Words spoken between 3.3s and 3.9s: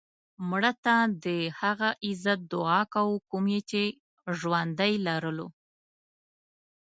یې چې